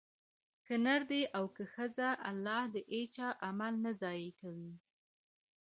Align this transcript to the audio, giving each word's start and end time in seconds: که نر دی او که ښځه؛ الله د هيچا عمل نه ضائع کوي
که 0.65 0.75
نر 0.85 1.01
دی 1.09 1.21
او 1.37 1.45
که 1.55 1.63
ښځه؛ 1.73 2.09
الله 2.29 2.63
د 2.73 2.75
هيچا 2.91 3.27
عمل 3.47 3.73
نه 3.83 3.91
ضائع 4.01 4.31
کوي 4.41 4.73